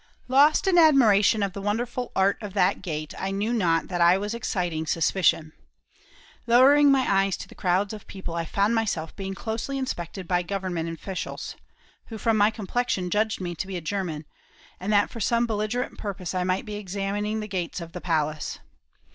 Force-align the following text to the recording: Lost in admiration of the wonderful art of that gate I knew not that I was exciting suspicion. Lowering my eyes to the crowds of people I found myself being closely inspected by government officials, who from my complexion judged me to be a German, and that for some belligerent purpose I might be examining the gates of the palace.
Lost 0.27 0.65
in 0.67 0.79
admiration 0.79 1.43
of 1.43 1.53
the 1.53 1.61
wonderful 1.61 2.11
art 2.15 2.35
of 2.41 2.55
that 2.55 2.81
gate 2.81 3.13
I 3.19 3.29
knew 3.29 3.53
not 3.53 3.87
that 3.89 4.01
I 4.01 4.17
was 4.17 4.33
exciting 4.33 4.87
suspicion. 4.87 5.53
Lowering 6.47 6.91
my 6.91 7.05
eyes 7.07 7.37
to 7.37 7.47
the 7.47 7.53
crowds 7.53 7.93
of 7.93 8.07
people 8.07 8.33
I 8.33 8.43
found 8.43 8.73
myself 8.73 9.15
being 9.15 9.35
closely 9.35 9.77
inspected 9.77 10.27
by 10.27 10.41
government 10.41 10.89
officials, 10.89 11.55
who 12.07 12.17
from 12.17 12.35
my 12.35 12.49
complexion 12.49 13.11
judged 13.11 13.39
me 13.41 13.53
to 13.53 13.67
be 13.67 13.77
a 13.77 13.81
German, 13.81 14.25
and 14.79 14.91
that 14.91 15.11
for 15.11 15.19
some 15.19 15.45
belligerent 15.45 15.99
purpose 15.99 16.33
I 16.33 16.43
might 16.43 16.65
be 16.65 16.77
examining 16.77 17.39
the 17.39 17.47
gates 17.47 17.79
of 17.79 17.91
the 17.91 18.01
palace. 18.01 18.57